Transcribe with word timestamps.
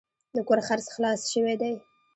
د 0.35 0.37
کور 0.47 0.59
خرڅ 0.67 0.85
خلاص 0.95 1.19
شوی 1.31 1.55
دی. 1.61 1.73